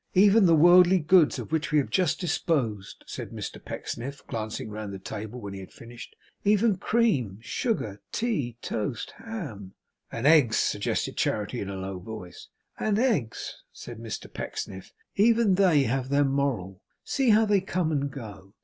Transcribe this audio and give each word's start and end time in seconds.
'Even 0.15 0.47
the 0.47 0.55
worldly 0.55 0.97
goods 0.97 1.37
of 1.37 1.51
which 1.51 1.71
we 1.71 1.77
have 1.77 1.91
just 1.91 2.19
disposed,' 2.19 3.03
said 3.05 3.29
Mr 3.29 3.63
Pecksniff, 3.63 4.25
glancing 4.25 4.71
round 4.71 4.91
the 4.91 4.97
table 4.97 5.39
when 5.39 5.53
he 5.53 5.59
had 5.59 5.71
finished, 5.71 6.15
'even 6.43 6.75
cream, 6.75 7.37
sugar, 7.39 8.01
tea, 8.11 8.57
toast, 8.63 9.13
ham' 9.19 9.75
'And 10.11 10.25
eggs,' 10.25 10.57
suggested 10.57 11.17
Charity 11.17 11.59
in 11.59 11.69
a 11.69 11.75
low 11.75 11.99
voice. 11.99 12.47
'And 12.79 12.97
eggs,' 12.97 13.61
said 13.71 13.99
Mr 13.99 14.25
Pecksniff, 14.33 14.91
'even 15.17 15.53
they 15.53 15.83
have 15.83 16.09
their 16.09 16.25
moral. 16.25 16.81
See 17.03 17.29
how 17.29 17.45
they 17.45 17.61
come 17.61 17.91
and 17.91 18.09
go! 18.09 18.55